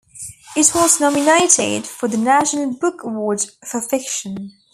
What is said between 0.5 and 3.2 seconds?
It was nominated for the National Book